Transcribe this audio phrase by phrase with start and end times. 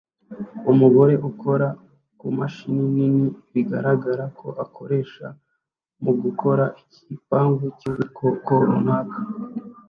[0.71, 1.67] Umugore ukora
[2.19, 5.25] kumashini nini bigaragara ko akoresha
[6.03, 9.19] mugukora igipangu cyubwoko runaka